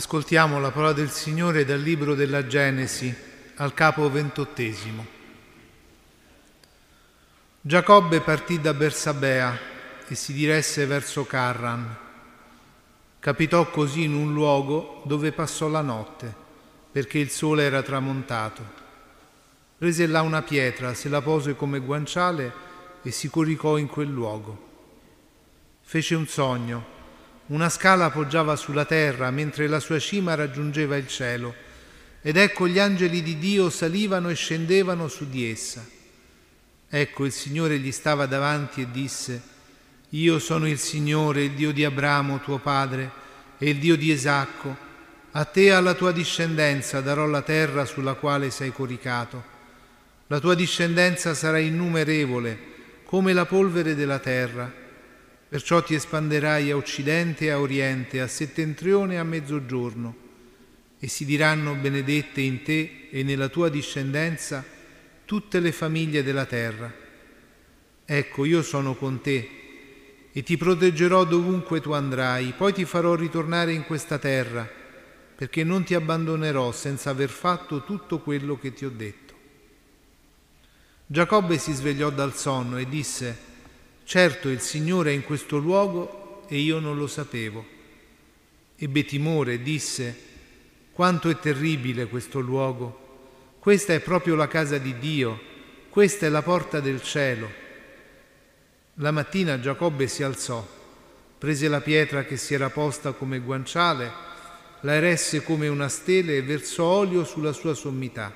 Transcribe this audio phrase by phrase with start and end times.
[0.00, 3.14] Ascoltiamo la parola del Signore dal libro della Genesi
[3.56, 5.06] al capo ventottesimo.
[7.60, 9.58] Giacobbe partì da Bersabea
[10.08, 11.96] e si diresse verso Carran.
[13.18, 16.34] Capitò così in un luogo dove passò la notte,
[16.90, 18.64] perché il sole era tramontato.
[19.76, 22.50] Prese là una pietra, se la pose come guanciale
[23.02, 24.68] e si coricò in quel luogo.
[25.82, 26.99] Fece un sogno
[27.50, 31.52] una scala poggiava sulla terra mentre la sua cima raggiungeva il cielo
[32.22, 35.84] ed ecco gli angeli di Dio salivano e scendevano su di essa.
[36.88, 39.42] Ecco il Signore gli stava davanti e disse,
[40.10, 43.10] Io sono il Signore, il Dio di Abramo, tuo padre,
[43.58, 44.76] e il Dio di Esacco.
[45.30, 49.42] A te e alla tua discendenza darò la terra sulla quale sei coricato.
[50.26, 52.58] La tua discendenza sarà innumerevole,
[53.04, 54.79] come la polvere della terra
[55.50, 60.16] Perciò ti espanderai a occidente e a oriente, a settentrione e a mezzogiorno,
[60.96, 64.64] e si diranno benedette in te e nella tua discendenza
[65.24, 66.94] tutte le famiglie della terra.
[68.04, 73.72] Ecco, io sono con te e ti proteggerò dovunque tu andrai, poi ti farò ritornare
[73.72, 74.70] in questa terra,
[75.34, 79.34] perché non ti abbandonerò senza aver fatto tutto quello che ti ho detto.
[81.06, 83.48] Giacobbe si svegliò dal sonno e disse,
[84.10, 87.64] Certo il Signore è in questo luogo e io non lo sapevo.
[88.74, 90.18] Ebbe timore e disse,
[90.92, 93.54] quanto è terribile questo luogo.
[93.60, 95.40] Questa è proprio la casa di Dio,
[95.90, 97.48] questa è la porta del cielo.
[98.94, 100.66] La mattina Giacobbe si alzò,
[101.38, 104.10] prese la pietra che si era posta come guanciale,
[104.80, 108.34] la eresse come una stele e versò olio sulla sua sommità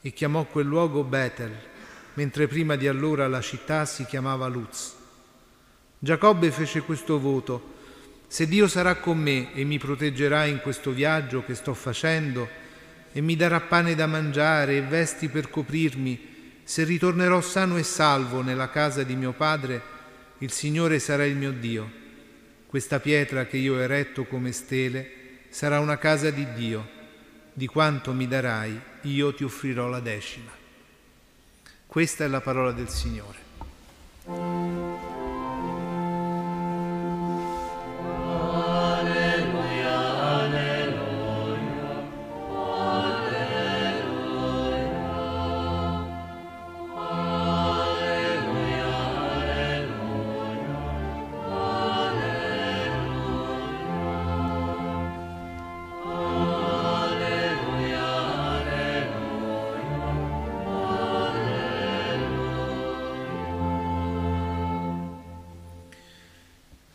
[0.00, 1.70] e chiamò quel luogo Betel
[2.14, 4.94] mentre prima di allora la città si chiamava Luz.
[5.98, 7.70] Giacobbe fece questo voto,
[8.26, 12.48] se Dio sarà con me e mi proteggerà in questo viaggio che sto facendo
[13.12, 16.30] e mi darà pane da mangiare e vesti per coprirmi,
[16.64, 19.82] se ritornerò sano e salvo nella casa di mio padre,
[20.38, 21.90] il Signore sarà il mio Dio.
[22.66, 25.10] Questa pietra che io ho eretto come stele
[25.50, 26.88] sarà una casa di Dio.
[27.52, 30.61] Di quanto mi darai, io ti offrirò la decima.
[31.92, 33.51] Questa è la parola del Signore.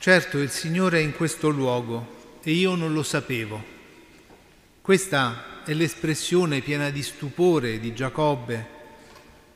[0.07, 3.62] Certo, il Signore è in questo luogo e io non lo sapevo.
[4.79, 8.68] Questa è l'espressione piena di stupore di Giacobbe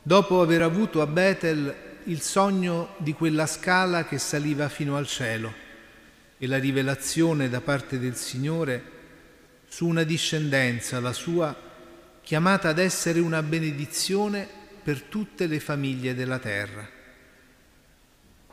[0.01, 1.73] dopo aver avuto a Betel
[2.03, 5.53] il sogno di quella scala che saliva fino al cielo
[6.37, 8.83] e la rivelazione da parte del Signore
[9.69, 11.55] su una discendenza, la sua,
[12.21, 14.45] chiamata ad essere una benedizione
[14.83, 16.99] per tutte le famiglie della terra.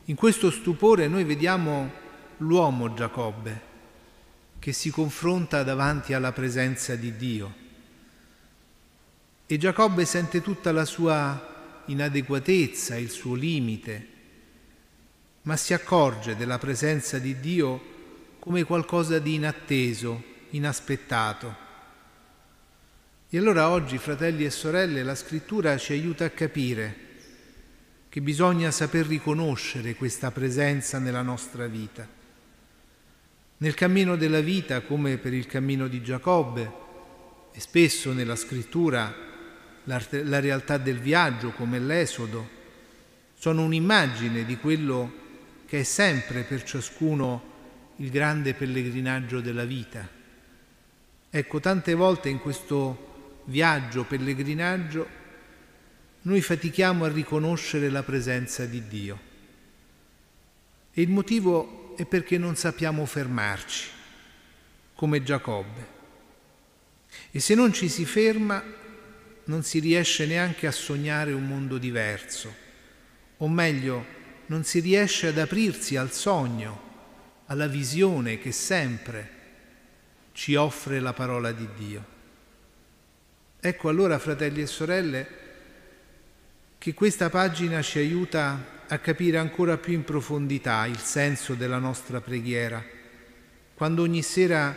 [0.08, 1.92] In questo stupore noi vediamo
[2.38, 3.66] l'uomo Giacobbe
[4.58, 7.54] che si confronta davanti alla presenza di Dio.
[9.44, 14.06] E Giacobbe sente tutta la sua inadeguatezza, il suo limite,
[15.42, 17.96] ma si accorge della presenza di Dio
[18.38, 21.54] come qualcosa di inatteso, inaspettato.
[23.28, 27.07] E allora oggi, fratelli e sorelle, la scrittura ci aiuta a capire
[28.08, 32.06] che bisogna saper riconoscere questa presenza nella nostra vita.
[33.58, 36.86] Nel cammino della vita, come per il cammino di Giacobbe,
[37.52, 39.12] e spesso nella scrittura
[39.84, 42.56] la, realtà del viaggio, come l'Esodo,
[43.34, 45.12] sono un'immagine di quello
[45.66, 47.56] che è sempre per ciascuno
[47.96, 50.08] il grande pellegrinaggio della vita.
[51.30, 55.17] Ecco, tante volte in questo viaggio, pellegrinaggio,
[56.22, 59.20] noi fatichiamo a riconoscere la presenza di Dio.
[60.92, 63.88] E il motivo è perché non sappiamo fermarci,
[64.94, 65.96] come Giacobbe.
[67.30, 68.62] E se non ci si ferma,
[69.44, 72.54] non si riesce neanche a sognare un mondo diverso,
[73.38, 74.16] o meglio,
[74.46, 76.86] non si riesce ad aprirsi al sogno,
[77.46, 79.36] alla visione che sempre
[80.32, 82.04] ci offre la parola di Dio.
[83.60, 85.28] Ecco allora, fratelli e sorelle,
[86.78, 92.20] che questa pagina ci aiuta a capire ancora più in profondità il senso della nostra
[92.20, 92.82] preghiera,
[93.74, 94.74] quando ogni sera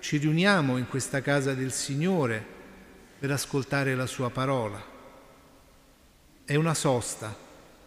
[0.00, 2.44] ci riuniamo in questa casa del Signore
[3.18, 4.84] per ascoltare la sua parola.
[6.44, 7.34] È una sosta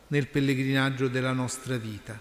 [0.08, 2.20] nel pellegrinaggio della nostra vita.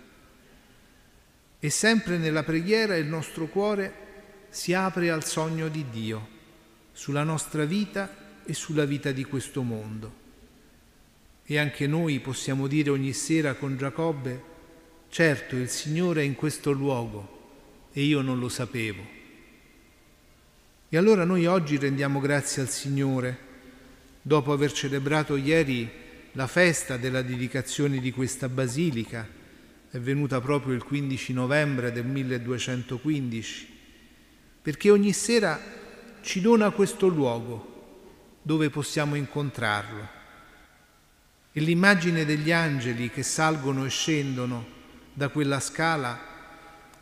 [1.59, 4.01] E sempre nella preghiera il nostro cuore
[4.49, 6.29] si apre al sogno di Dio
[6.91, 10.22] sulla nostra vita e sulla vita di questo mondo.
[11.45, 14.43] E anche noi possiamo dire ogni sera con Giacobbe,
[15.09, 17.41] certo il Signore è in questo luogo
[17.93, 19.21] e io non lo sapevo.
[20.89, 23.39] E allora noi oggi rendiamo grazie al Signore,
[24.23, 25.91] dopo aver celebrato ieri
[26.33, 29.29] la festa della dedicazione di questa basilica,
[29.91, 33.69] è venuta proprio il 15 novembre del 1215,
[34.63, 35.61] perché ogni sera
[36.23, 40.21] ci dona questo luogo dove possiamo incontrarlo.
[41.53, 44.65] E l'immagine degli angeli che salgono e scendono
[45.13, 46.19] da quella scala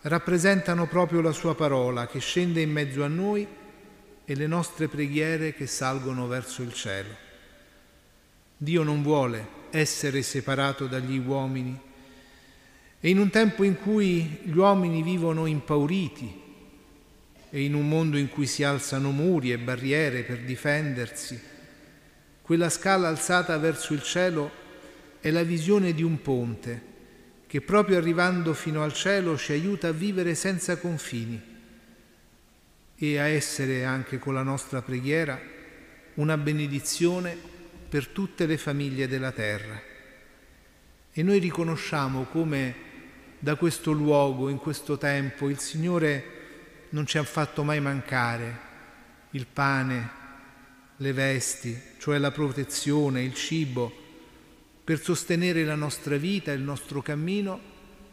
[0.03, 3.47] rappresentano proprio la sua parola che scende in mezzo a noi
[4.25, 7.29] e le nostre preghiere che salgono verso il cielo.
[8.57, 11.79] Dio non vuole essere separato dagli uomini
[13.01, 16.41] e in un tempo in cui gli uomini vivono impauriti
[17.51, 21.41] e in un mondo in cui si alzano muri e barriere per difendersi,
[22.51, 24.51] quella scala alzata verso il cielo
[25.21, 26.83] è la visione di un ponte
[27.47, 31.41] che proprio arrivando fino al cielo ci aiuta a vivere senza confini
[32.97, 35.41] e a essere anche con la nostra preghiera
[36.15, 37.39] una benedizione
[37.89, 39.81] per tutte le famiglie della terra.
[41.13, 42.75] E noi riconosciamo come
[43.39, 46.25] da questo luogo, in questo tempo, il Signore
[46.89, 48.59] non ci ha fatto mai mancare
[49.31, 50.19] il pane,
[51.01, 53.91] le vesti, cioè la protezione, il cibo,
[54.85, 57.59] per sostenere la nostra vita, il nostro cammino,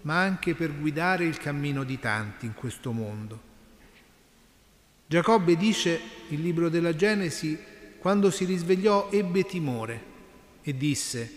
[0.03, 3.41] ma anche per guidare il cammino di tanti in questo mondo.
[5.05, 5.99] Giacobbe dice,
[6.29, 7.59] il libro della Genesi,
[7.97, 10.03] quando si risvegliò ebbe timore
[10.61, 11.29] e disse,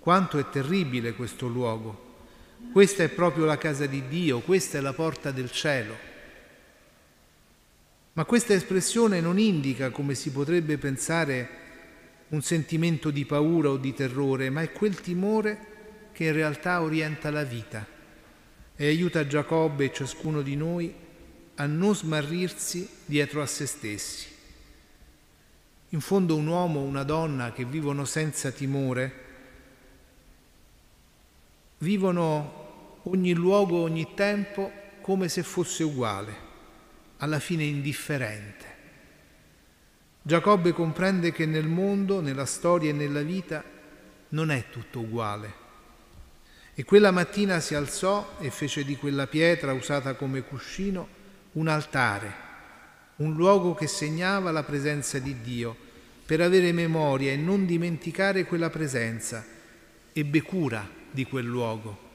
[0.00, 2.10] quanto è terribile questo luogo,
[2.72, 6.10] questa è proprio la casa di Dio, questa è la porta del cielo.
[8.14, 11.60] Ma questa espressione non indica, come si potrebbe pensare,
[12.28, 15.70] un sentimento di paura o di terrore, ma è quel timore
[16.12, 17.86] che in realtà orienta la vita
[18.74, 20.94] e aiuta Giacobbe e ciascuno di noi
[21.56, 24.28] a non smarrirsi dietro a se stessi.
[25.90, 29.12] In fondo un uomo una donna che vivono senza timore,
[31.78, 34.72] vivono ogni luogo, ogni tempo
[35.02, 36.41] come se fosse uguale,
[37.22, 38.66] alla fine indifferente.
[40.22, 43.62] Giacobbe comprende che nel mondo, nella storia e nella vita
[44.30, 45.60] non è tutto uguale.
[46.74, 51.20] E quella mattina si alzò e fece di quella pietra usata come cuscino
[51.52, 52.32] un altare,
[53.16, 55.76] un luogo che segnava la presenza di Dio,
[56.26, 59.44] per avere memoria e non dimenticare quella presenza.
[60.12, 62.10] Ebbe cura di quel luogo.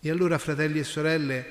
[0.00, 1.46] E allora, fratelli e sorelle,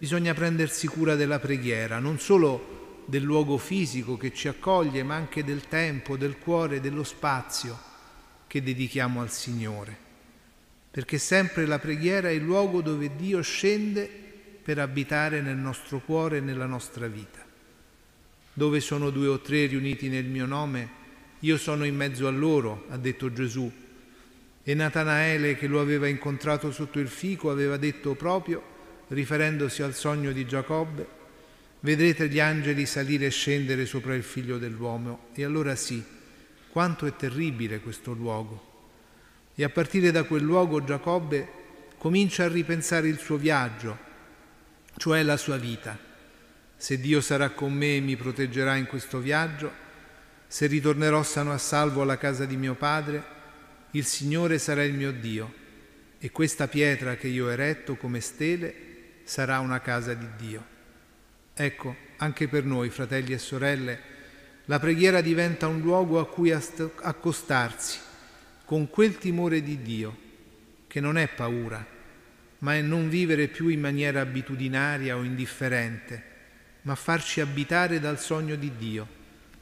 [0.00, 5.44] bisogna prendersi cura della preghiera, non solo del luogo fisico che ci accoglie, ma anche
[5.44, 7.78] del tempo, del cuore, dello spazio
[8.46, 9.94] che dedichiamo al Signore.
[10.90, 14.08] Perché sempre la preghiera è il luogo dove Dio scende
[14.62, 17.44] per abitare nel nostro cuore e nella nostra vita.
[18.54, 20.88] Dove sono due o tre riuniti nel mio nome,
[21.40, 23.70] io sono in mezzo a loro, ha detto Gesù.
[24.62, 28.69] E Natanaele, che lo aveva incontrato sotto il fico, aveva detto proprio,
[29.10, 31.18] riferendosi al sogno di Giacobbe,
[31.82, 36.02] Vedrete gli angeli salire e scendere sopra il figlio dell'uomo e allora sì,
[36.68, 38.68] quanto è terribile questo luogo.
[39.54, 41.48] E a partire da quel luogo Giacobbe
[41.96, 43.96] comincia a ripensare il suo viaggio,
[44.98, 45.98] cioè la sua vita.
[46.76, 49.72] Se Dio sarà con me e mi proteggerà in questo viaggio,
[50.46, 53.38] se ritornerò sano a salvo alla casa di mio padre,
[53.92, 55.54] il Signore sarà il mio Dio
[56.18, 58.88] e questa pietra che io ho eretto come stele
[59.30, 60.66] sarà una casa di Dio.
[61.54, 64.00] Ecco, anche per noi, fratelli e sorelle,
[64.64, 68.00] la preghiera diventa un luogo a cui accostarsi
[68.64, 70.16] con quel timore di Dio,
[70.88, 71.86] che non è paura,
[72.58, 76.24] ma è non vivere più in maniera abitudinaria o indifferente,
[76.82, 79.06] ma farci abitare dal sogno di Dio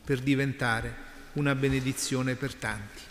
[0.02, 0.94] per diventare
[1.34, 3.02] una benedizione per tanti.